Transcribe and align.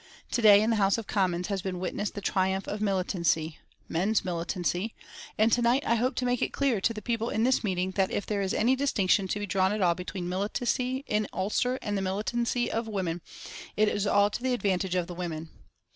To 0.31 0.41
day 0.41 0.63
in 0.63 0.71
the 0.71 0.77
House 0.77 0.97
of 0.97 1.05
Commons 1.05 1.45
has 1.49 1.61
been 1.61 1.79
witnessed 1.79 2.15
the 2.15 2.21
triumph 2.21 2.65
of 2.67 2.81
militancy 2.81 3.59
men's 3.87 4.25
militancy 4.25 4.95
and 5.37 5.51
to 5.51 5.61
night 5.61 5.83
I 5.85 5.93
hope 5.93 6.15
to 6.15 6.25
make 6.25 6.41
it 6.41 6.51
clear 6.51 6.81
to 6.81 6.91
the 6.91 7.03
people 7.03 7.29
in 7.29 7.43
this 7.43 7.63
meeting 7.63 7.91
that 7.91 8.09
if 8.09 8.25
there 8.25 8.41
is 8.41 8.51
any 8.55 8.75
distinction 8.75 9.27
to 9.27 9.37
be 9.37 9.45
drawn 9.45 9.71
at 9.71 9.81
all 9.83 9.93
between 9.93 10.27
militancy 10.27 11.03
in 11.05 11.27
Ulster 11.33 11.75
and 11.83 11.95
the 11.95 12.01
militancy 12.01 12.71
of 12.71 12.87
women, 12.87 13.21
it 13.77 13.89
is 13.89 14.07
all 14.07 14.31
to 14.31 14.41
the 14.41 14.55
advantage 14.55 14.95
of 14.95 15.05
the 15.05 15.13
women. 15.13 15.49